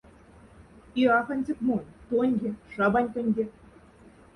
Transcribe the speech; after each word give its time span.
И 1.01 1.03
аф 1.17 1.27
аньцек 1.33 1.59
монь, 1.67 1.93
тоньге, 2.09 2.49
шабаньконьге. 2.73 3.45